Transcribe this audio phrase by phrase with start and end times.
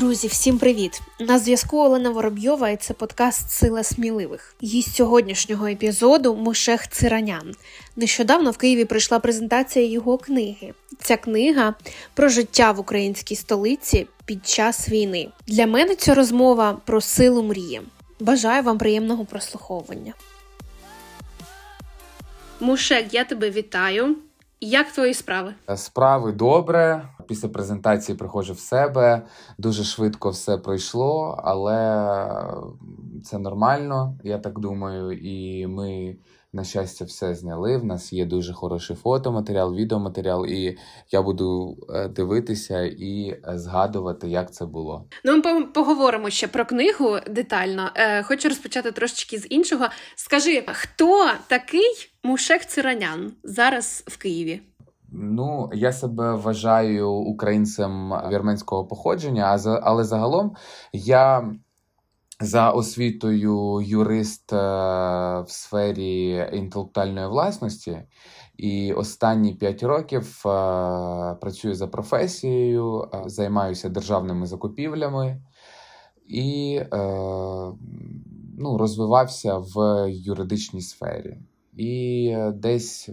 [0.00, 1.02] Друзі, всім привіт!
[1.18, 4.54] На зв'язку Олена Воробйова і це подкаст Сила сміливих.
[4.62, 7.54] Гість сьогоднішнього епізоду Мушех Циранян.
[7.96, 10.74] Нещодавно в Києві прийшла презентація його книги.
[11.00, 11.74] Ця книга
[12.14, 15.28] про життя в українській столиці під час війни.
[15.46, 17.80] Для мене ця розмова про силу мрії.
[18.20, 20.14] Бажаю вам приємного прослуховування.
[22.60, 24.16] Мушек, я тебе вітаю.
[24.60, 25.54] Як твої справи?
[25.76, 27.08] Справи добре.
[27.30, 29.22] Після презентації приходжу в себе.
[29.58, 31.76] Дуже швидко все пройшло, але
[33.24, 35.12] це нормально, я так думаю.
[35.12, 36.16] І ми,
[36.52, 37.76] на щастя, все зняли.
[37.76, 40.78] В нас є дуже хороший фотоматеріал, відеоматеріал, і
[41.10, 45.04] я буду е, дивитися і згадувати, як це було.
[45.24, 47.90] Ну, ми поговоримо ще про книгу детально.
[47.94, 49.86] Е, хочу розпочати трошечки з іншого.
[50.14, 54.60] Скажи, хто такий Мушек Циранян зараз в Києві?
[55.12, 60.56] Ну, я себе вважаю українцем вірменського походження, але загалом
[60.92, 61.52] я
[62.40, 64.56] за освітою юрист е,
[65.40, 68.02] в сфері інтелектуальної власності,
[68.56, 70.50] і останні п'ять років е,
[71.40, 75.42] працюю за професією, е, займаюся державними закупівлями
[76.26, 76.80] і
[78.58, 81.38] ну, розвивався в юридичній сфері.
[81.76, 83.10] І десь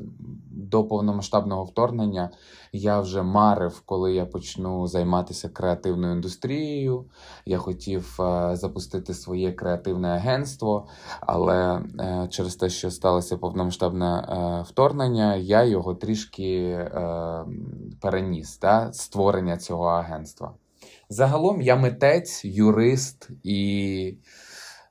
[0.51, 2.29] до повномасштабного вторгнення
[2.73, 7.05] я вже марив, коли я почну займатися креативною індустрією.
[7.45, 10.87] Я хотів е, запустити своє креативне агентство,
[11.21, 16.77] але е, через те, що сталося повномасштабне е, вторгнення, я його трішки
[18.01, 20.53] переніс та створення цього агентства.
[21.09, 24.17] Загалом я митець, юрист і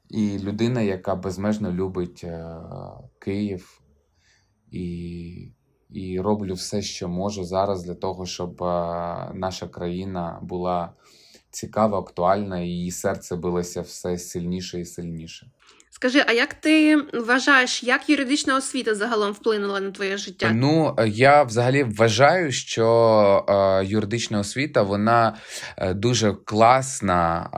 [0.08, 2.56] і людина, яка безмежно любить е,
[3.26, 3.80] Київ,
[4.70, 5.48] і
[5.90, 8.66] і роблю все, що можу зараз для того, щоб е,
[9.34, 10.92] наша країна була
[11.50, 15.50] цікава, актуальна, і її серце билося все сильніше і сильніше.
[15.96, 20.50] Скажи, а як ти вважаєш, як юридична освіта загалом вплинула на твоє життя?
[20.54, 25.36] Ну я взагалі вважаю, що е, юридична освіта вона
[25.76, 27.50] е, дуже класна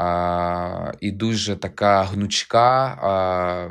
[0.93, 2.89] е, і дуже така гнучка,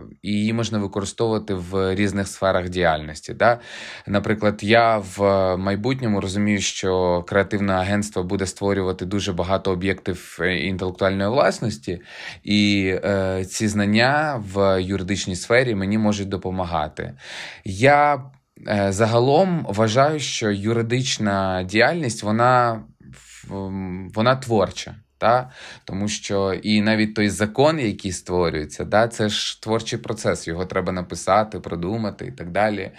[0.02, 3.34] е, і її можна використовувати в різних сферах діяльності.
[3.34, 3.59] Да?
[4.08, 5.22] Наприклад, я в
[5.58, 12.02] майбутньому розумію, що креативне агентство буде створювати дуже багато об'єктів е, інтелектуальної власності,
[12.44, 17.13] і е, ці знання в в юридичній сфері мені можуть допомагати.
[17.66, 18.22] Я
[18.68, 22.84] е, загалом вважаю, що юридична діяльність вона,
[24.16, 24.95] вона творча.
[25.19, 25.51] Та?
[25.85, 30.91] Тому що і навіть той закон, який створюється, та, це ж творчий процес, його треба
[30.91, 32.91] написати, продумати і так далі.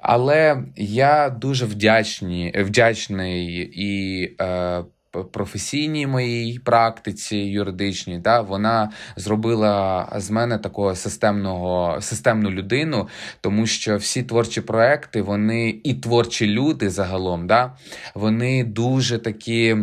[0.00, 4.84] Але я дуже вдячний, вдячний і е,
[5.24, 13.08] професійній моїй практиці юридичній, да, вона зробила з мене такого системного системну людину,
[13.40, 17.72] тому що всі творчі проекти, вони і творчі люди загалом, да,
[18.14, 19.76] вони дуже такі.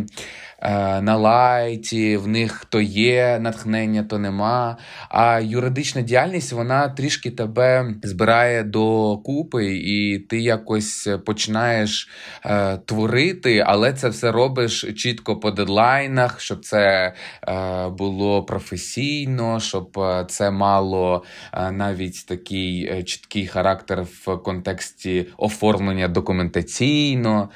[0.66, 4.76] Е, на лайті, в них то є натхнення, то нема.
[5.08, 12.08] А юридична діяльність вона трішки тебе збирає до купи, і ти якось починаєш
[12.44, 17.14] е, творити, але це все робиш чітко по дедлайнах, щоб це
[17.48, 25.26] е, було професійно, щоб е, це мало е, навіть такий е, чіткий характер в контексті
[25.36, 27.48] оформлення документаційно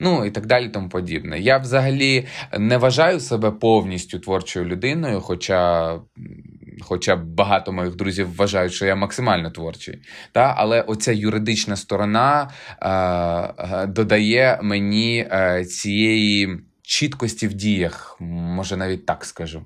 [0.00, 1.40] ну і так далі, тому подібне.
[1.40, 2.26] Я взагалі
[2.58, 6.00] не вважаю себе повністю творчою людиною, хоча.
[6.80, 10.02] Хоча багато моїх друзів вважають, що я максимально творчий.
[10.32, 10.54] Та?
[10.56, 12.50] Але оця юридична сторона
[12.82, 19.62] е, додає мені е, цієї чіткості в діях, може навіть так скажу.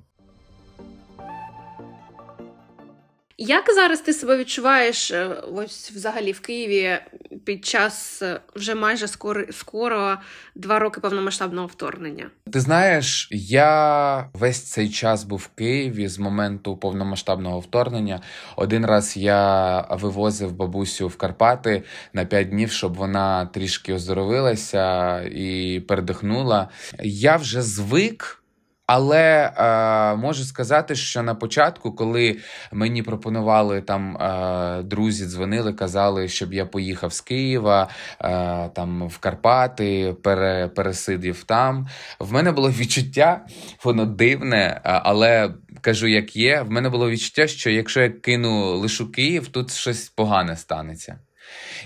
[3.37, 6.97] Як зараз ти себе відчуваєш е, ось взагалі в Києві
[7.45, 10.17] під час е, вже майже скоро скоро
[10.55, 12.29] два роки повномасштабного вторгнення?
[12.51, 18.21] Ти знаєш, я весь цей час був в Києві з моменту повномасштабного вторгнення.
[18.55, 21.83] Один раз я вивозив бабусю в Карпати
[22.13, 26.69] на п'ять днів, щоб вона трішки оздоровилася і передихнула.
[27.03, 28.42] Я вже звик.
[28.85, 32.37] Але е, можу сказати, що на початку, коли
[32.71, 37.89] мені пропонували там е, друзі, дзвонили, казали, щоб я поїхав з Києва
[38.21, 41.87] е, там в Карпати, пере, пересидів там.
[42.19, 43.45] В мене було відчуття,
[43.83, 46.61] воно дивне, але кажу, як є.
[46.61, 51.19] В мене було відчуття, що якщо я кину лишу Київ, тут щось погане станеться.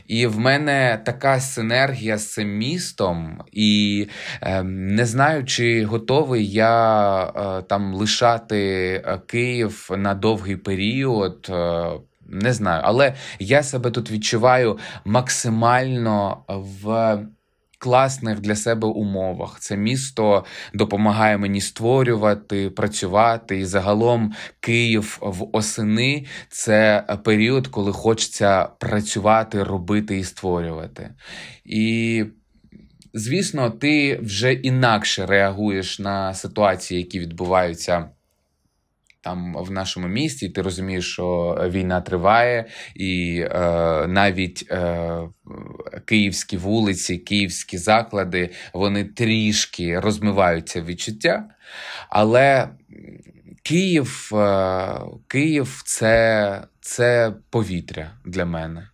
[0.07, 4.07] І в мене така синергія з цим містом, і
[4.41, 8.59] е, не знаю, чи готовий я е, там лишати
[9.05, 11.47] е, Київ на довгий період.
[11.49, 11.89] Е,
[12.29, 17.17] не знаю, але я себе тут відчуваю максимально в
[17.77, 19.59] класних для себе умовах.
[19.59, 23.59] Це місто допомагає мені створювати, працювати.
[23.59, 31.09] І загалом Київ в осени це період, коли хочеться працювати, робити і створювати.
[31.65, 32.25] І
[33.13, 38.09] звісно, ти вже інакше реагуєш на ситуації, які відбуваються
[39.21, 42.65] там в нашому місті, ти розумієш, що війна триває,
[42.95, 43.49] і е,
[44.07, 45.19] навіть е,
[46.05, 51.49] київські вулиці, київські заклади, вони трішки розмиваються відчуття.
[52.09, 52.69] Але
[53.63, 58.89] Київ, е, Київ це, це повітря для мене.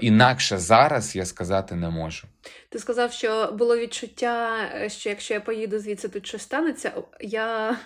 [0.00, 2.26] Інакше зараз я сказати не можу.
[2.68, 6.92] Ти сказав, що було відчуття, що якщо я поїду звідси, тут щось станеться.
[7.20, 7.76] Я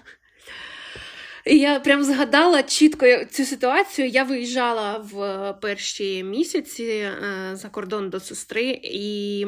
[1.46, 4.08] і я прям згадала чітко цю ситуацію.
[4.08, 7.12] Я виїжджала в перші місяці е,
[7.52, 9.44] за кордон до сестри, і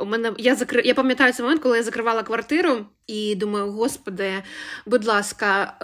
[0.00, 0.82] у мене я закри...
[0.84, 4.32] я пам'ятаю цей момент, коли я закривала квартиру і думаю, господи,
[4.86, 5.74] будь ласка,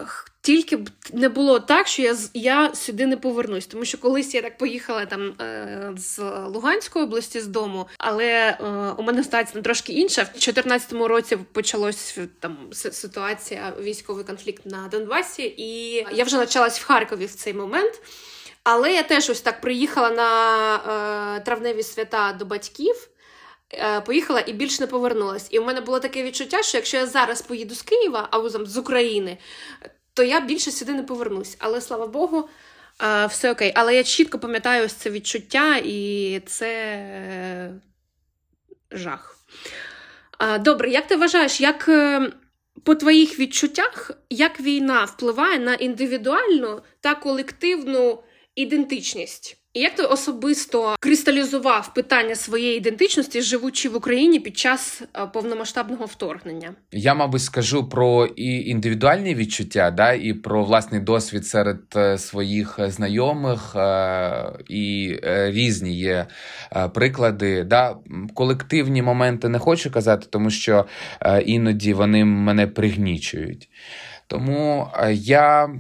[0.47, 3.67] тільки б не було так, що я я сюди не повернусь.
[3.67, 8.57] Тому що колись я так поїхала там е, з Луганської області з дому, але е,
[8.97, 10.23] у мене ситуація трошки інша.
[10.23, 16.85] В 2014 році почалась там ситуація, військовий конфлікт на Донбасі, і я вже навчалась в
[16.85, 18.03] Харкові в цей момент.
[18.65, 23.09] Але я теж ось так приїхала на е, травневі свята до батьків.
[24.07, 25.49] Поїхала і більш не повернулась.
[25.51, 28.77] І у мене було таке відчуття, що якщо я зараз поїду з Києва або з
[28.77, 29.39] України,
[30.17, 31.57] то я більше сюди не повернусь.
[31.59, 32.49] Але слава Богу,
[33.03, 33.73] е, все окей.
[33.75, 37.75] Але я чітко пам'ятаю ось це відчуття, і це е,
[38.91, 39.33] жах.
[40.61, 41.91] Добре, як ти вважаєш, як
[42.83, 48.19] по твоїх відчуттях, як війна впливає на індивідуальну та колективну
[48.55, 49.57] ідентичність?
[49.73, 56.05] І як ти особисто кристалізував питання своєї ідентичності, живучи в Україні під час е, повномасштабного
[56.05, 56.75] вторгнення?
[56.93, 62.79] Я, мабуть, скажу про і індивідуальні відчуття, да, і про власний досвід серед е, своїх
[62.79, 66.27] знайомих, е, і різні є
[66.95, 67.65] приклади.
[67.65, 67.97] Да.
[68.35, 70.87] Колективні моменти не хочу казати, тому що
[71.47, 73.69] іноді вони мене пригнічують.
[74.27, 75.71] Тому я.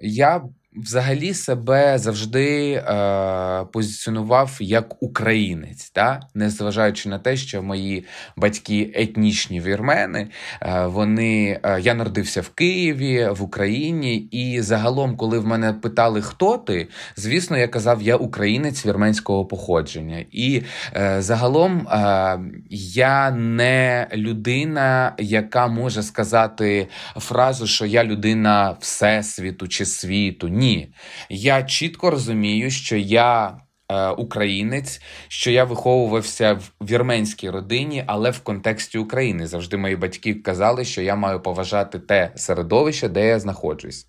[0.00, 0.42] Я
[0.76, 6.20] взагалі себе завжди е, позиціонував як українець, та?
[6.34, 8.04] незважаючи на те, що мої
[8.36, 10.28] батьки етнічні вірмени,
[10.62, 16.22] е, вони, е, я народився в Києві, в Україні, і загалом, коли в мене питали,
[16.22, 20.24] хто ти, звісно, я казав, я українець вірменського походження.
[20.32, 20.62] І
[20.96, 22.38] е, загалом е,
[22.70, 30.48] я не людина, яка може сказати фразу, що я людина всесвіту чи світу.
[30.48, 30.65] Ні.
[30.66, 30.92] Ні.
[31.28, 33.60] Я чітко розумію, що я.
[33.88, 40.34] Е, українець, що я виховувався в вірменській родині, але в контексті України завжди мої батьки
[40.34, 44.06] казали, що я маю поважати те середовище, де я знаходжусь.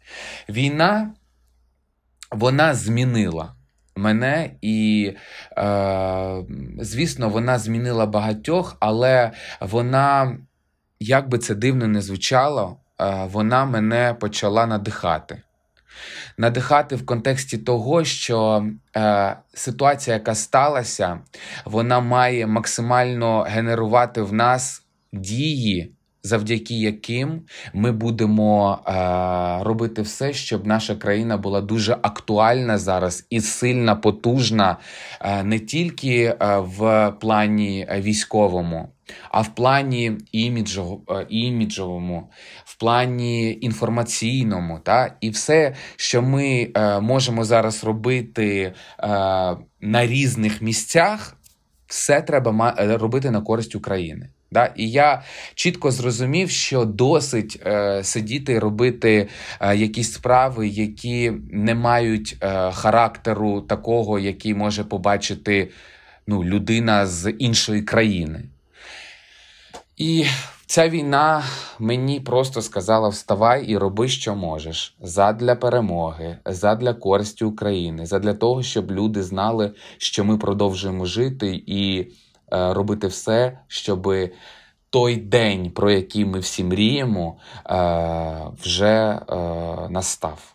[0.49, 1.13] Війна
[2.31, 3.55] вона змінила
[3.95, 5.13] мене, і,
[5.57, 6.43] е,
[6.79, 9.31] звісно, вона змінила багатьох, але
[9.61, 10.37] вона,
[10.99, 15.41] як би це дивно не звучало, е, вона мене почала надихати
[16.37, 21.19] надихати в контексті того, що е, ситуація, яка сталася,
[21.65, 25.96] вона має максимально генерувати в нас дії.
[26.27, 27.41] Завдяки яким
[27.73, 34.77] ми будемо е, робити все, щоб наша країна була дуже актуальна зараз і сильна, потужна
[35.21, 38.89] е, не тільки е, в плані військовому,
[39.31, 42.29] а в плані е, іміджовому,
[42.65, 45.15] в плані інформаційному, та?
[45.21, 48.73] і все, що ми е, можемо зараз робити
[49.81, 51.37] на різних місцях,
[51.87, 54.29] все треба робити на користь України.
[54.51, 54.73] Да?
[54.75, 55.23] І я
[55.55, 59.27] чітко зрозумів, що досить е, сидіти і робити
[59.59, 65.71] е, якісь справи, які не мають е, характеру такого, який може побачити
[66.27, 68.43] ну, людина з іншої країни.
[69.97, 70.25] І
[70.65, 71.43] ця війна
[71.79, 78.63] мені просто сказала: вставай і роби, що можеш, задля перемоги, задля користі України, задля того,
[78.63, 82.07] щоб люди знали, що ми продовжуємо жити і
[82.51, 84.07] робити все, щоб
[84.89, 87.39] той день, про який ми всі мріємо,
[87.69, 87.75] е,
[88.63, 89.35] вже е,
[89.89, 90.53] настав.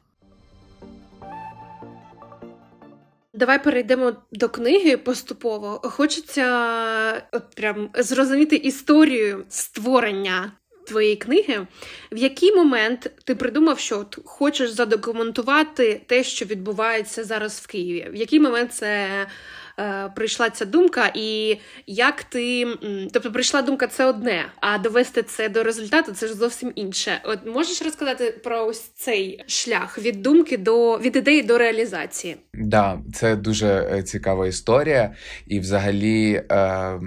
[3.34, 5.80] Давай перейдемо до книги поступово.
[5.84, 6.46] Хочеться
[7.32, 10.52] от прям зрозуміти історію створення
[10.86, 11.66] твоєї книги.
[12.12, 18.10] В який момент ти придумав, що от хочеш задокументувати те, що відбувається зараз в Києві?
[18.12, 19.08] В який момент це
[19.78, 22.66] е, прийшла ця думка, і як ти.
[23.12, 27.20] Тобто, прийшла думка це одне, а довести це до результату це ж зовсім інше.
[27.24, 32.36] От можеш розказати про ось цей шлях від думки до від ідеї до реалізації?
[32.54, 35.14] Да, це дуже е, цікава історія,
[35.46, 36.42] і взагалі.
[36.50, 37.00] Е...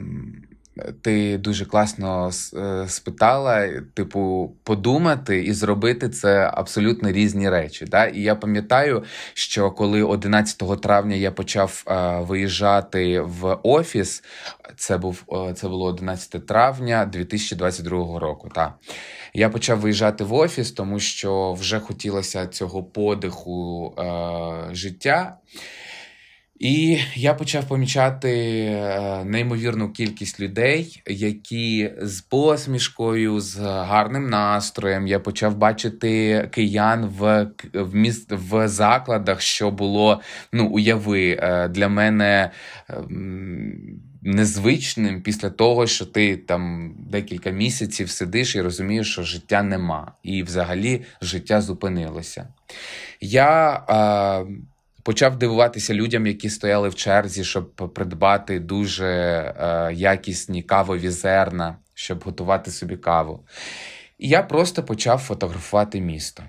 [1.01, 7.86] Ти дуже класно е, спитала, типу, подумати і зробити це абсолютно різні речі.
[7.86, 8.05] Да?
[8.05, 9.03] І я пам'ятаю,
[9.34, 14.24] що коли 11 травня я почав е, виїжджати в офіс,
[14.77, 15.24] це був
[15.55, 18.50] це було 11 травня 2022 року.
[18.55, 18.74] Та.
[19.34, 25.38] Я почав виїжджати в офіс, тому що вже хотілося цього подиху е, життя.
[26.60, 35.08] І я почав помічати е, неймовірну кількість людей, які з посмішкою, з гарним настроєм.
[35.08, 40.22] Я почав бачити киян в в, міст, в закладах, що було
[40.54, 42.52] ну уяви е, для мене.
[42.90, 50.12] Ем, незвичним після того, що ти там декілька місяців сидиш і розумієш, що життя нема,
[50.24, 52.48] і взагалі життя зупинилося.
[53.22, 54.46] Я е,
[55.06, 62.24] почав дивуватися людям, які стояли в черзі, щоб придбати дуже е, якісні кавові зерна, щоб
[62.24, 63.46] готувати собі каву.
[64.18, 66.44] І я просто почав фотографувати місто.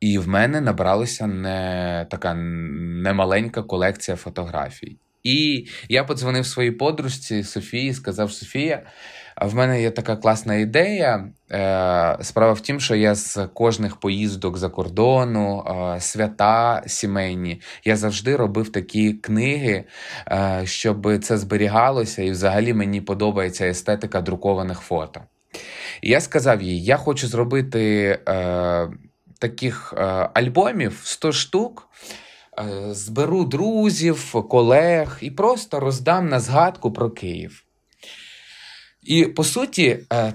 [0.00, 4.98] І в мене набралася не така немаленька колекція фотографій.
[5.22, 8.82] І я подзвонив своїй подружці Софії, сказав: Софія,
[9.42, 11.28] в мене є така класна ідея.
[11.50, 15.64] Е, справа в тім, що я з кожних поїздок за кордону,
[15.96, 19.84] е, свята сімейні, я завжди робив такі книги,
[20.30, 25.20] е, щоб це зберігалося, і взагалі мені подобається естетика друкованих фото.
[26.02, 28.18] І я сказав їй: я хочу зробити
[29.38, 29.94] таких
[30.34, 31.88] альбомів 100 штук.
[32.90, 37.64] Зберу друзів, колег і просто роздам на згадку про Київ.
[39.02, 40.34] І по суті, е,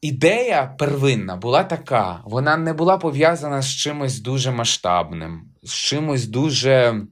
[0.00, 7.02] ідея первинна була така: вона не була пов'язана з чимось дуже масштабним, з чимось дуже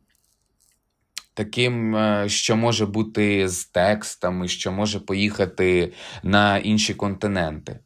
[1.35, 5.93] таким, е, що може бути з текстами, що може поїхати
[6.23, 7.79] на інші континенти.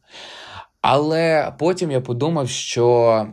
[0.81, 3.27] Але потім я подумав, що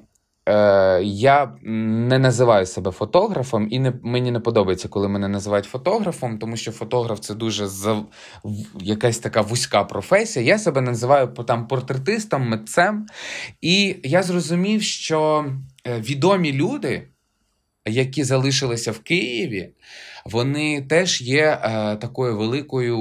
[0.48, 6.38] Е, Я не називаю себе фотографом, і не, мені не подобається, коли мене називають фотографом,
[6.38, 8.02] тому що фотограф це дуже за,
[8.80, 10.46] якась така вузька професія.
[10.46, 13.06] Я себе називаю там портретистом, митцем.
[13.60, 15.46] І я зрозумів, що
[15.86, 17.08] е, відомі люди,
[17.86, 19.70] які залишилися в Києві,
[20.24, 22.96] вони теж є е, такою великою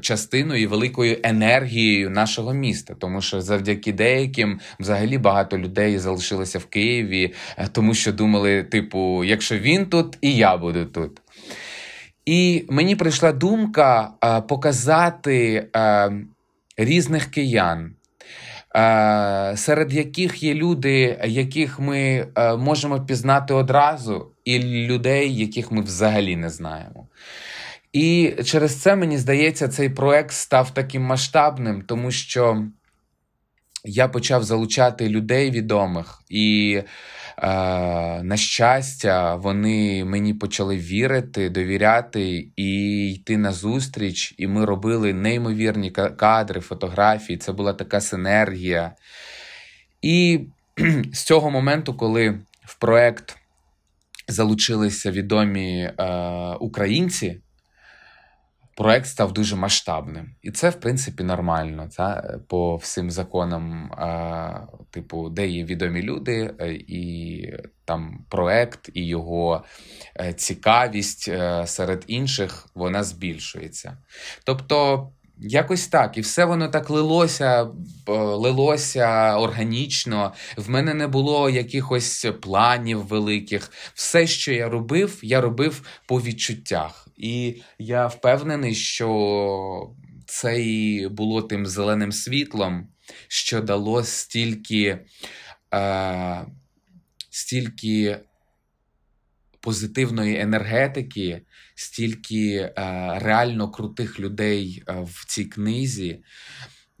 [0.00, 6.66] частиною і великою енергією нашого міста, тому що завдяки деяким взагалі багато людей залишилося в
[6.66, 11.20] Києві, е, тому що думали, типу, якщо він тут, і я буду тут.
[12.26, 16.12] І мені прийшла думка е, показати е,
[16.76, 17.92] різних киян.
[19.54, 22.26] Серед яких є люди, яких ми
[22.58, 27.06] можемо пізнати одразу, і людей, яких ми взагалі не знаємо.
[27.92, 32.66] І через це мені здається, цей проект став таким масштабним, тому що
[33.84, 36.82] я почав залучати людей відомих, і,
[37.38, 37.48] е,
[38.22, 44.34] на щастя, вони мені почали вірити, довіряти і йти на зустріч.
[44.38, 47.38] І ми робили неймовірні кадри, фотографії.
[47.38, 48.92] Це була така синергія.
[50.02, 50.40] І
[51.12, 53.36] з цього моменту, коли в проект
[54.28, 55.92] залучилися відомі е,
[56.60, 57.40] українці
[58.74, 60.34] проект став дуже масштабним.
[60.42, 61.88] І це, в принципі, нормально.
[61.96, 62.38] Та?
[62.48, 69.64] По всім законам, а, типу, де є відомі люди, е, і там проект, і його
[70.20, 73.96] е, цікавість е, серед інших вона збільшується.
[74.44, 75.08] Тобто.
[75.44, 77.68] Якось так, і все воно так лилося,
[78.06, 80.32] лилося органічно.
[80.56, 83.70] В мене не було якихось планів великих.
[83.94, 87.08] Все, що я робив, я робив по відчуттях.
[87.22, 89.94] І я впевнений, що
[90.26, 92.88] це і було тим зеленим світлом,
[93.28, 94.98] що дало стільки,
[95.74, 96.46] е,
[97.30, 98.18] стільки
[99.60, 101.42] позитивної енергетики,
[101.74, 102.72] стільки е,
[103.18, 106.24] реально крутих людей е, в цій книзі.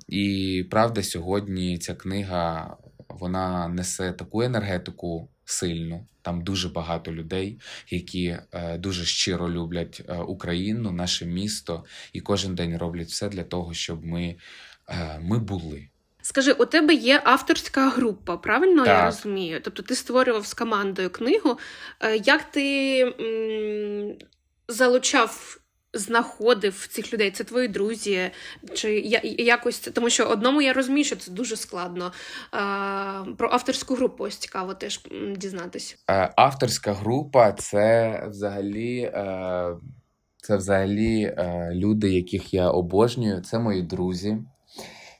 [0.08, 2.76] І правда, сьогодні ця книга
[3.08, 6.06] вона несе таку енергетику сильну.
[6.22, 7.58] Там дуже багато людей,
[7.90, 13.42] які е, дуже щиро люблять е, Україну, наше місто, і кожен день роблять все для
[13.44, 14.36] того, щоб ми,
[14.88, 15.88] е, ми були.
[16.22, 18.98] Скажи, у тебе є авторська група, правильно Так.
[18.98, 19.60] я розумію?
[19.64, 21.58] Тобто ти створював з командою книгу.
[22.24, 24.14] Як ти м,
[24.68, 25.58] залучав,
[25.94, 27.30] знаходив цих людей?
[27.30, 28.30] Це твої друзі?
[28.74, 32.12] Чи я, якось тому, що одному я розумію, що це дуже складно.
[32.54, 32.58] Е,
[33.36, 35.00] про авторську групу ось цікаво теж
[35.36, 35.96] дізнатися.
[36.10, 39.76] Е, Авторська група це взагалі, е,
[40.36, 43.40] це взагалі е, люди, яких я обожнюю.
[43.40, 44.38] Це мої друзі.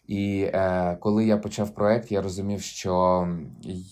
[0.06, 3.26] І е, коли я почав проект, я розумів, що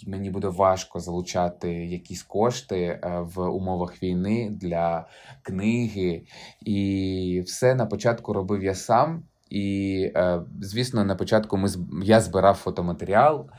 [0.07, 5.07] мені буде важко залучати якісь кошти е, в умовах війни для
[5.43, 6.23] книги.
[6.61, 9.23] І все на початку робив я сам.
[9.51, 11.69] І, е, звісно, на початку ми
[12.03, 13.51] я збирав фотоматеріал.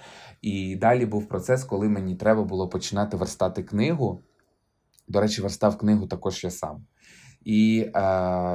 [0.41, 4.23] І далі був процес, коли мені треба було починати верстати книгу.
[5.07, 6.85] До речі, верстав книгу також я сам.
[7.45, 8.01] І е,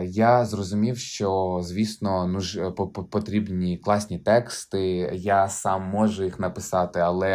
[0.04, 5.10] я зрозумів, що звісно, ну ж по- по- потрібні класні тексти.
[5.14, 7.28] Я сам можу їх написати, але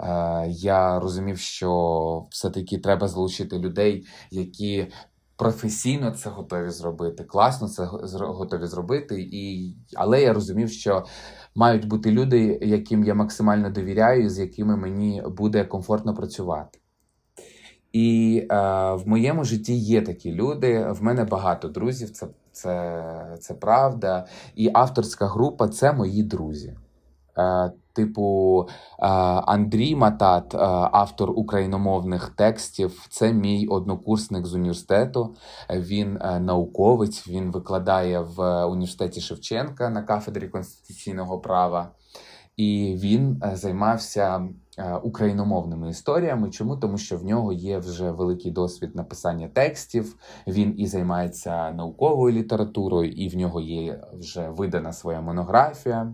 [0.00, 4.86] е, я розумів, що все-таки треба залучити людей, які
[5.36, 9.22] професійно це готові зробити, класно це го- готові зробити.
[9.32, 11.04] І, але я розумів, що
[11.54, 16.78] мають бути люди, яким я максимально довіряю, з якими мені буде комфортно працювати.
[17.94, 18.56] І е,
[18.94, 20.86] в моєму житті є такі люди.
[20.90, 24.26] В мене багато друзів, це, це, це правда.
[24.54, 26.74] І авторська група це мої друзі.
[27.38, 29.06] Е, типу, е,
[29.46, 30.58] Андрій Матат, е,
[30.92, 35.36] автор україномовних текстів, це мій однокурсник з університету.
[35.70, 41.90] Він е, науковець, він викладає в університеті Шевченка на кафедрі конституційного права.
[42.56, 46.50] І він е, займався е, україномовними історіями.
[46.50, 46.76] Чому?
[46.76, 50.16] Тому що в нього є вже великий досвід написання текстів.
[50.46, 56.12] Він і займається науковою літературою, і в нього є вже видана своя монографія.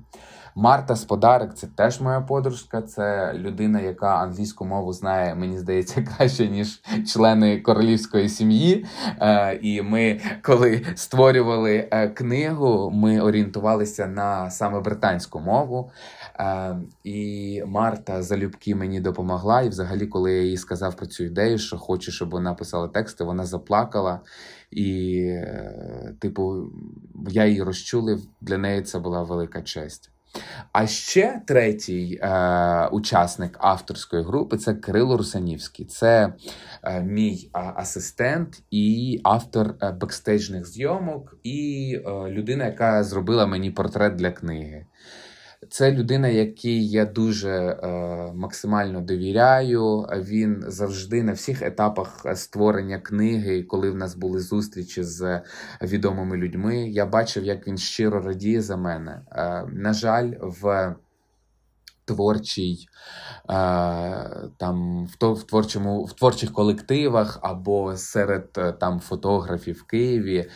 [0.54, 2.82] Марта Сподарик це теж моя подружка.
[2.82, 8.86] Це людина, яка англійську мову знає, мені здається, краще ніж члени королівської сім'ї.
[9.20, 15.90] Е, І ми, коли створювали книгу, ми орієнтувалися на саме британську мову.
[16.38, 19.62] Е, І Марта залюбки мені допомогла.
[19.62, 23.24] І взагалі, коли я їй сказав про цю ідею, що хочу, щоб вона писала тексти,
[23.24, 24.20] вона заплакала.
[24.70, 26.72] І, е, типу,
[27.28, 28.22] я її розчулив.
[28.40, 30.10] Для неї це була велика честь.
[30.72, 35.86] А ще третій е, учасник авторської групи це Кирило Русанівський.
[35.86, 36.32] Це
[36.82, 43.70] е, мій а, асистент і автор е, бекстейджних зйомок, і е, людина, яка зробила мені
[43.70, 44.86] портрет для книги.
[45.68, 47.88] Це людина, якій я дуже е,
[48.34, 50.00] максимально довіряю.
[50.00, 55.40] Він завжди на всіх етапах створення книги, коли в нас були зустрічі з
[55.82, 59.22] відомими людьми, я бачив, як він щиро радіє за мене.
[59.32, 60.94] Е, на жаль, в
[62.10, 62.88] творчій
[63.50, 63.54] е,
[64.56, 70.50] там в, творчому, в творчих колективах або серед е, там фотографів в Києві.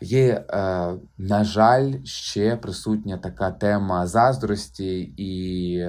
[0.00, 5.84] Є, е, на жаль, ще присутня така тема заздрості і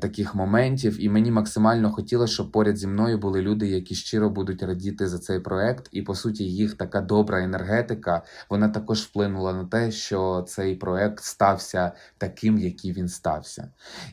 [0.00, 1.04] таких моментів.
[1.04, 5.18] І мені максимально хотілося, щоб поряд зі мною були люди, які щиро будуть радіти за
[5.18, 5.88] цей проект.
[5.92, 11.20] І по суті, їх така добра енергетика, вона також вплинула на те, що цей проект
[11.20, 13.68] стався таким, який він стався.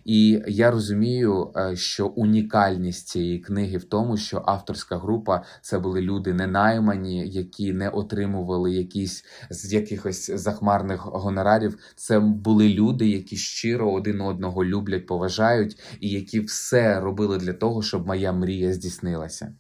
[0.06, 6.02] І я розумію, е, що унікальність цієї книги в тому, що авторська група це були
[6.02, 11.78] люди не наймані, які не отримували якісь з якихось захмарних гонорарів.
[11.96, 15.51] Це були люди, які щиро один одного люблять, поважають,
[16.00, 19.54] і які все робили для того, щоб моя мрія здійснилася.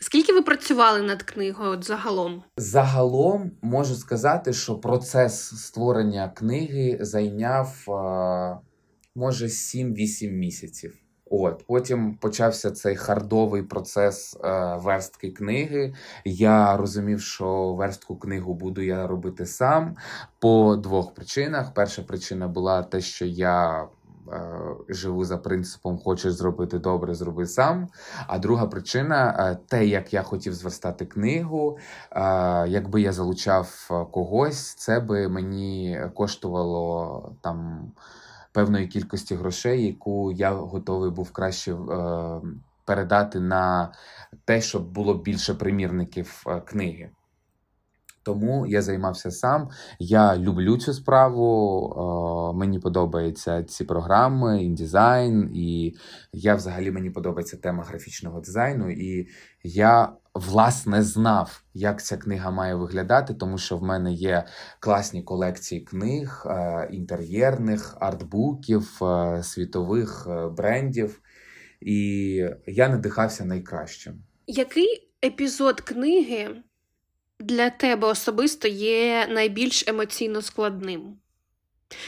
[0.00, 2.42] Скільки ви працювали над книгою от загалом?
[2.56, 8.58] Загалом можу сказати, що процес створення книги зайняв е,
[9.14, 11.07] може 7-8 місяців.
[11.30, 15.94] От потім почався цей хардовий процес е, верстки книги.
[16.24, 19.96] Я розумів, що верстку книгу буду я робити сам
[20.38, 21.74] по двох причинах.
[21.74, 23.86] Перша причина була те, що я
[24.32, 24.50] е,
[24.88, 27.88] живу за принципом хочеш зробити добре, зроби сам.
[28.26, 31.78] А друга причина е, те, як я хотів зверстати книгу.
[32.12, 32.20] Е,
[32.68, 37.90] Якби я залучав е, когось, це би мені коштувало там
[38.52, 42.40] певної кількості грошей, яку я готовий був краще е,
[42.84, 43.92] передати на
[44.44, 47.10] те, щоб було більше примірників е, книги.
[48.22, 49.68] Тому я займався сам.
[49.98, 52.54] Я люблю цю справу.
[52.56, 55.96] Мені подобаються ці програми, індизайн, і
[56.32, 58.90] я взагалі мені подобається тема графічного дизайну.
[58.90, 59.28] І
[59.62, 64.44] я власне знав, як ця книга має виглядати, тому що в мене є
[64.80, 71.20] класні колекції книг, е, інтер'єрних, артбуків, е, світових е, брендів.
[71.80, 74.14] І я надихався найкращим.
[74.46, 76.48] Який епізод книги
[77.40, 81.18] для тебе особисто є найбільш емоційно складним?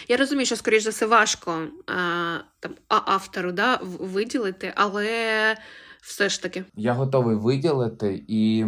[0.08, 5.56] Я розумію, що, скоріш за все, важко а, там, автору да, виділити, але
[6.02, 6.64] все ж таки.
[6.76, 8.66] Я готовий виділити, і,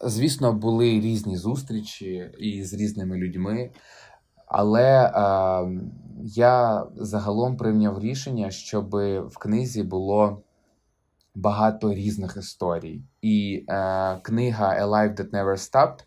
[0.00, 3.70] звісно, були різні зустрічі і з різними людьми.
[4.46, 5.12] Але е,
[6.24, 8.90] я загалом прийняв рішення, щоб
[9.28, 10.42] в книзі було
[11.34, 13.02] багато різних історій.
[13.22, 15.98] І е, книга «A Life That Never Stopped»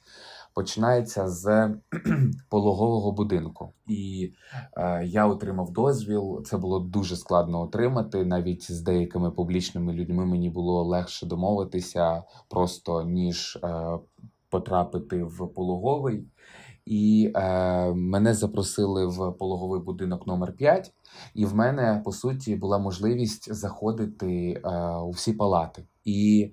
[0.60, 1.76] починається з
[2.50, 3.74] пологового будинку.
[3.88, 4.34] І
[4.78, 6.44] е, я отримав дозвіл.
[6.46, 8.26] Це було дуже складно отримати.
[8.26, 14.00] Навіть з деякими публічними людьми мені було легше домовитися просто ніж е,
[14.50, 16.28] потрапити в пологовий.
[16.86, 20.94] І е, мене запросили в пологовий будинок номер 5
[21.34, 25.84] і в мене по суті була можливість заходити е, у всі палати.
[26.06, 26.52] І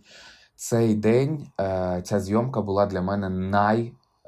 [0.56, 3.28] цей день е, ця зйомка була для мене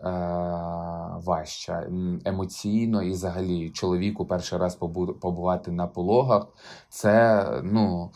[0.03, 1.91] найважча е,
[2.25, 4.75] емоційно і взагалі чоловіку перший раз
[5.21, 6.47] побувати на пологах.
[6.89, 8.11] Це ну.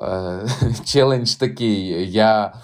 [0.00, 0.46] Е,
[0.84, 2.12] челендж такий.
[2.12, 2.54] Я,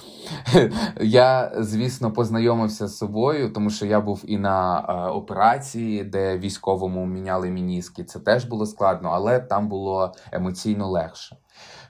[1.00, 4.80] я, звісно, познайомився з собою, тому що я був і на
[5.14, 8.04] операції, де військовому міняли мініски.
[8.04, 11.36] Це теж було складно, але там було емоційно легше.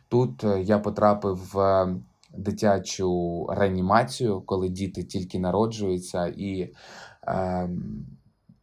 [0.09, 1.87] Тут я потрапив в
[2.37, 6.73] дитячу реанімацію, коли діти тільки народжуються, і
[7.29, 7.71] е,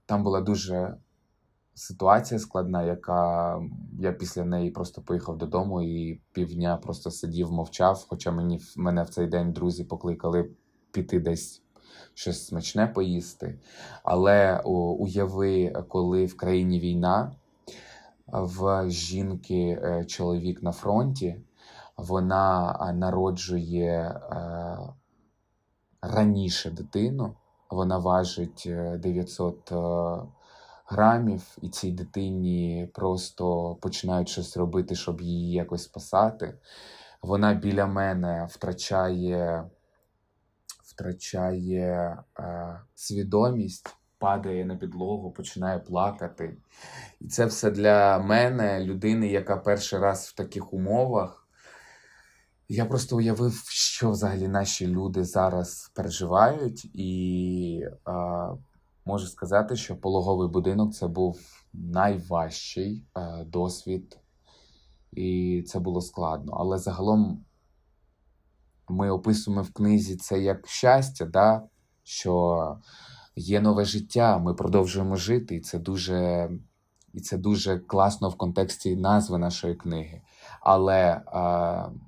[0.06, 0.96] там була дуже
[1.74, 3.62] ситуація складна, яка
[4.00, 8.06] я після неї просто поїхав додому і півдня просто сидів, мовчав.
[8.10, 10.50] Хоча мені мене в цей день друзі покликали
[10.92, 11.62] піти десь
[12.14, 13.60] щось смачне поїсти.
[14.04, 14.60] Але
[15.00, 17.32] уяви, коли в країні війна,
[18.28, 21.36] в жінки е, чоловік на фронті,
[21.98, 24.78] вона народжує е,
[26.02, 27.36] раніше дитину,
[27.70, 28.64] вона важить
[28.98, 29.76] 900 е,
[30.86, 36.58] грамів, і цій дитині просто починають щось робити, щоб її якось спасати.
[37.22, 39.70] Вона біля мене втрачає
[40.92, 46.58] втрачає е, свідомість, падає на підлогу, починає плакати.
[47.20, 51.41] І це все для мене, людини, яка перший раз в таких умовах.
[52.74, 58.12] Я просто уявив, що взагалі наші люди зараз переживають, і е,
[59.06, 61.40] можу сказати, що пологовий будинок це був
[61.74, 64.20] найважчий е, досвід,
[65.12, 66.54] і це було складно.
[66.54, 67.46] Але загалом
[68.90, 71.64] ми описуємо в книзі це як щастя, да?
[72.04, 72.78] що
[73.36, 76.50] є нове життя, ми продовжуємо жити, і це дуже.
[77.14, 80.22] І це дуже класно в контексті назви нашої книги.
[80.62, 82.02] Але е,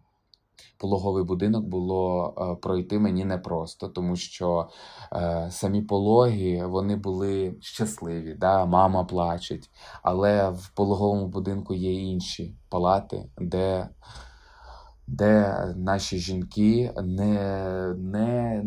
[0.83, 4.69] пологовий будинок було е, пройти мені непросто, тому що
[5.13, 8.33] е, самі пологи вони були щасливі.
[8.39, 8.65] Да?
[8.65, 9.69] Мама плачеть,
[10.01, 13.89] але в пологовому будинку є інші палати, де
[15.07, 18.63] де наші жінки не не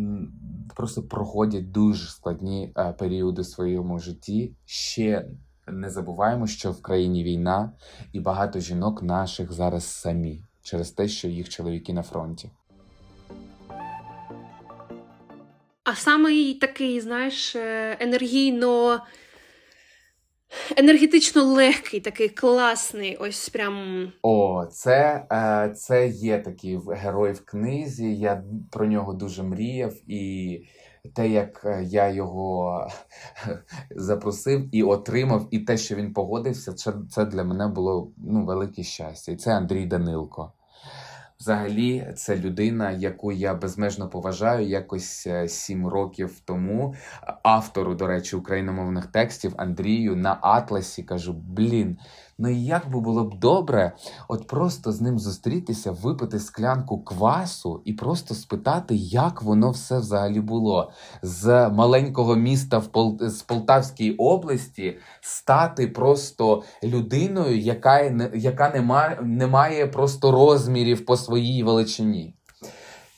[0.74, 4.52] просто проходять дуже складні е, періоди в своєму житті.
[4.64, 5.26] Ще
[5.66, 7.72] не забуваємо, що в країні війна,
[8.12, 12.50] і багато жінок наших зараз самі через те, що їх чоловіки на фронті.
[15.84, 19.00] А саме такий, знаєш, е, енергійно,
[20.76, 23.16] енергетично легкий, такий класний.
[23.16, 24.12] Ось прям.
[24.22, 28.16] О, це е, це є такий герой в книзі.
[28.16, 30.60] Я про нього дуже мріяв, і
[31.14, 32.88] те, як е, я його
[33.90, 38.82] запросив і отримав, і те, що він погодився, це це для мене було ну, велике
[38.82, 39.32] щастя.
[39.32, 40.52] І це Андрій Данилко.
[41.40, 46.94] Взагалі, це людина, яку я безмежно поважаю, якось е, сім років тому.
[47.42, 51.98] Автору, до речі, україномовних текстів Андрію на Атласі кажу: блін,
[52.38, 53.92] Ну і як би було б добре,
[54.28, 60.40] от просто з ним зустрітися, випити склянку квасу і просто спитати, як воно все взагалі
[60.40, 60.90] було
[61.22, 63.18] з маленького міста в Пол...
[63.20, 68.00] з Полтавській області стати просто людиною, яка
[68.34, 72.35] яка не має, не має просто розмірів по своїй величині.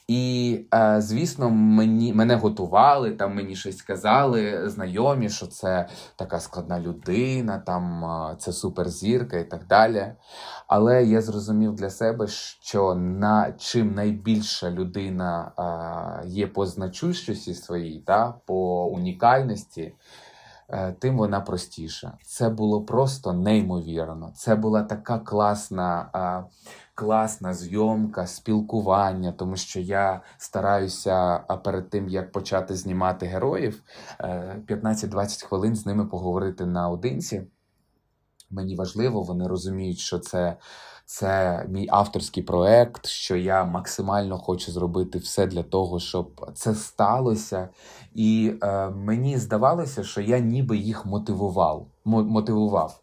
[0.09, 6.81] І, е, звісно, мені мене готували, там мені щось казали, знайомі, що це така складна
[6.81, 10.13] людина, там е, це суперзірка і так далі.
[10.67, 15.53] Але я зрозумів для себе, що на чим найбільша людина
[16.25, 19.95] е, є по значущості своїй, та, по унікальності.
[20.71, 22.13] Е, тим вона простіша.
[22.23, 24.33] Це було просто неймовірно.
[24.35, 26.09] Це була така класна
[26.99, 33.83] класна зйомка, спілкування, тому що я стараюся перед тим, як почати знімати героїв,
[34.21, 37.43] 15-20 е, хвилин з ними поговорити наодинці.
[38.51, 40.57] Мені важливо, вони розуміють, що це
[41.05, 47.69] це мій авторський проект, що я максимально хочу зробити все для того, щоб це сталося.
[48.15, 51.87] І е, мені здавалося, що я ніби їх мотивував.
[52.05, 53.01] мотивував.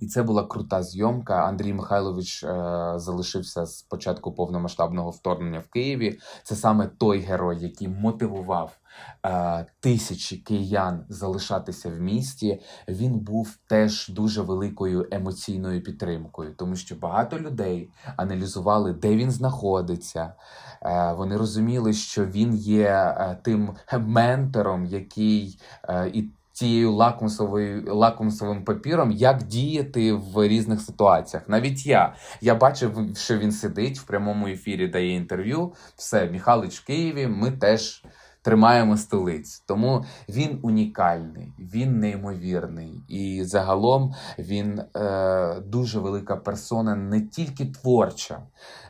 [0.00, 1.34] І це була крута зйомка.
[1.34, 2.48] Андрій Михайлович е,
[2.96, 6.18] залишився з початку повномасштабного вторгнення в Києві.
[6.42, 8.78] Це саме той герой, який мотивував
[9.26, 12.60] е, тисячі киян залишатися в місті.
[12.88, 20.34] Він був теж дуже великою емоційною підтримкою, тому що багато людей аналізували, де він знаходиться.
[20.82, 28.64] Е, вони розуміли, що він є е, тим ментором, який е, і цією лакмусовою лакмусовим
[28.64, 31.48] папіром, як діяти в різних ситуаціях.
[31.48, 35.72] Навіть я Я бачив, що він сидить в прямому ефірі, дає інтерв'ю.
[35.96, 37.26] Все, Михайлович в Києві.
[37.26, 38.04] Ми теж.
[38.42, 47.20] Тримаємо столиць, тому він унікальний, він неймовірний, і загалом він е, дуже велика персона, не
[47.20, 48.42] тільки творча,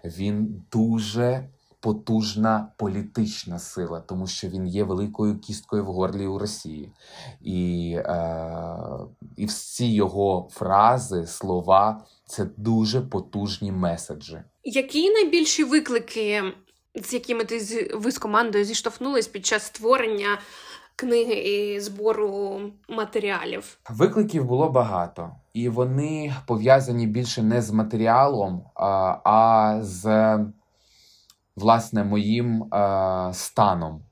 [0.04, 1.48] він дуже
[1.80, 6.92] потужна політична сила, тому що він є великою кісткою в горлі у Росії.
[7.40, 8.78] І, е,
[9.36, 14.38] І всі його фрази, слова це дуже потужні меседжі.
[14.64, 16.42] Які найбільші виклики,
[16.94, 20.38] з якими ти ви з командою зіштовхнулись під час створення?
[21.00, 29.16] Книги і збору матеріалів викликів було багато, і вони пов'язані більше не з матеріалом, а,
[29.24, 30.04] а з
[31.58, 34.02] власне моїм е, станом.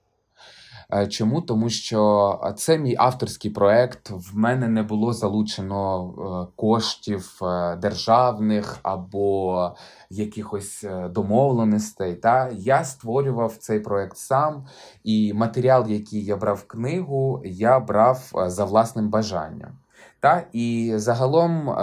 [0.93, 1.41] Е, чому?
[1.41, 4.11] Тому що це мій авторський проект.
[4.11, 7.39] В мене не було залучено е, коштів
[7.79, 9.71] державних або
[10.11, 12.15] якихось домовленостей.
[12.15, 14.67] Та я створював цей проект сам,
[15.05, 19.79] і матеріал, який я брав в книгу, я брав за власним бажанням.
[20.21, 21.77] Та І загалом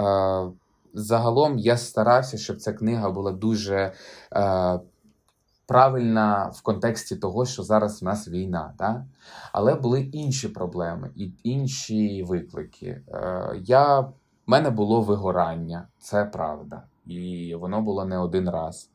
[0.94, 3.92] загалом я старався, щоб ця книга була дуже
[5.66, 9.04] правильна в контексті того, що зараз в нас війна, да?
[9.52, 13.02] але були інші проблеми і інші виклики.
[13.08, 14.12] Е, я, в
[14.46, 18.90] мене було вигорання, це правда, і воно було не один раз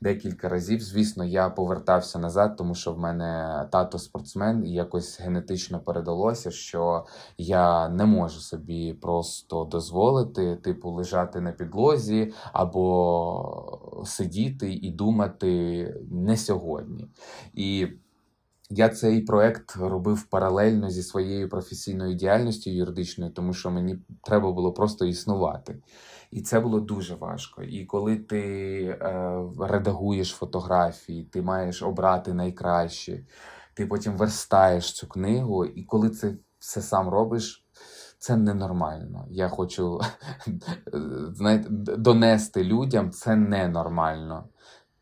[0.00, 0.80] декілька разів.
[0.80, 7.06] Звісно, я повертався назад, тому що в мене тато спортсмен, і якось генетично передалося, що
[7.38, 16.36] я не можу собі просто дозволити, типу, лежати на підлозі або сидіти і думати не
[16.36, 17.08] сьогодні.
[17.54, 17.88] І
[18.70, 24.72] я цей проект робив паралельно зі своєю професійною діяльністю юридичною, тому що мені треба було
[24.72, 25.78] просто існувати.
[26.30, 27.62] І це було дуже важко.
[27.62, 28.42] І коли ти
[28.84, 33.24] е, редагуєш фотографії, ти маєш обрати найкраще,
[33.74, 37.64] ти потім верстаєш цю книгу, і коли це все сам робиш.
[38.18, 39.26] Це ненормально.
[39.30, 40.00] Я хочу
[41.32, 44.48] знаєте, донести людям це ненормально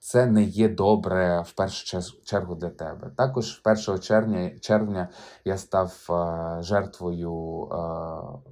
[0.06, 3.10] це не є добре в першу чергу для тебе.
[3.16, 5.08] Також 1 червня червня
[5.44, 7.76] я став е, жертвою е,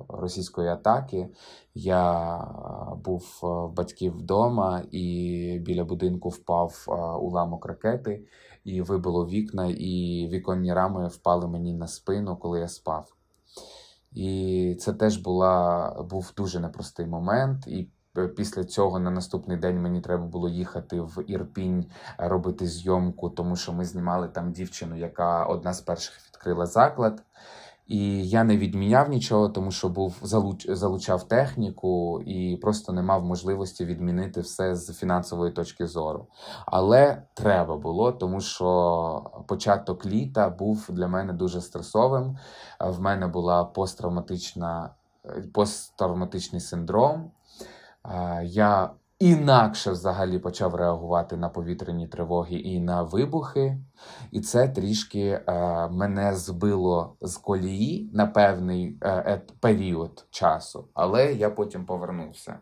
[0.09, 1.29] російської атаки.
[1.75, 6.85] Я е, був в батьків вдома, і біля будинку впав
[7.23, 8.25] уламок ракети
[8.64, 13.14] і вибило вікна, і віконні рами впали мені на спину, коли я спав.
[14.12, 17.67] І це теж була був дуже непростий момент.
[17.67, 17.88] І
[18.37, 21.85] після цього на наступний день мені треба було їхати в Ірпінь
[22.20, 27.22] е, робити зйомку, тому що ми знімали там дівчину, яка одна з перших відкрила заклад.
[27.87, 33.24] І я не відміняв нічого, тому що був залуч, залучав техніку і просто не мав
[33.24, 36.27] можливості відмінити все з фінансової точки зору.
[36.66, 42.38] Але треба було, тому що початок літа був для мене дуже стресовим.
[42.81, 44.90] В мене була посттравматична
[45.24, 47.31] е, посттравматичний синдром.
[48.43, 53.79] Я інакше взагалі почав реагувати на повітряні тривоги і на вибухи,
[54.31, 55.43] і це трішки е,
[55.88, 62.59] мене збило з колії на певний е, період часу, але я потім повернувся.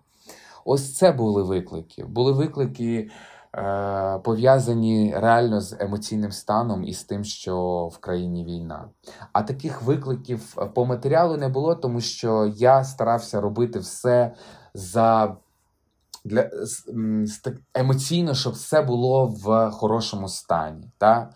[0.65, 2.05] Ось це були виклики.
[2.05, 3.11] Були виклики
[3.57, 8.89] е, пов'язані реально з емоційним станом і з тим, що в країні війна.
[9.33, 14.35] А таких викликів по матеріалу не було, тому що я старався робити все
[14.75, 15.37] за
[16.25, 16.51] для
[17.75, 20.91] емоційно, щоб все було в хорошому стані.
[20.99, 21.31] Та?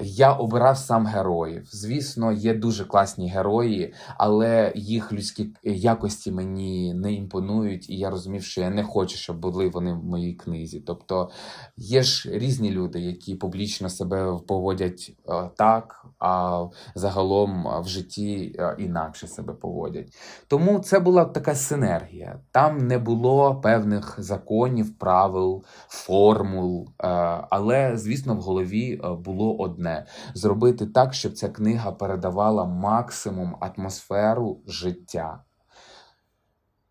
[0.00, 1.68] Я обирав сам героїв.
[1.72, 8.42] Звісно, є дуже класні герої, але їх людські якості мені не імпонують, і я розумів,
[8.42, 10.80] що я не хочу, щоб були вони в моїй книзі.
[10.80, 11.30] Тобто
[11.76, 18.76] є ж різні люди, які публічно себе поводять е, так, а загалом в житті е,
[18.78, 20.16] інакше себе поводять.
[20.48, 22.40] Тому це була така синергія.
[22.50, 27.06] Там не було певних законів, правил, формул, е,
[27.50, 34.60] але звісно, в голові було одне одне зробити так, щоб ця книга передавала максимум атмосферу
[34.66, 35.42] життя.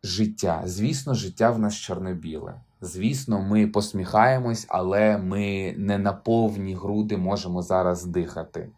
[0.03, 0.61] Життя.
[0.65, 2.53] Звісно, життя в нас чорно-біле.
[2.81, 8.69] Звісно, ми посміхаємось, але ми не на повні груди можемо зараз дихати.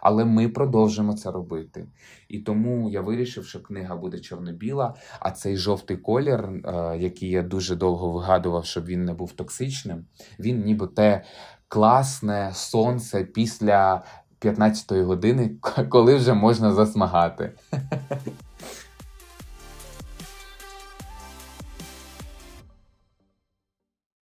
[0.00, 1.86] Але ми продовжимо це робити.
[2.28, 7.42] І тому я вирішив, що книга буде чорно-біла, а цей жовтий колір, е, який я
[7.42, 10.04] дуже довго вигадував, щоб він не був токсичним,
[10.38, 11.24] він ніби те
[11.70, 14.02] класне сонце після
[14.40, 15.50] 15-ї години,
[15.88, 17.52] коли вже можна засмагати.